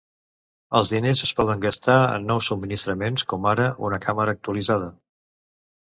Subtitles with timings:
[0.79, 4.93] Els diners es poden gastar en nous subministraments, com ara una càmera actualitzada.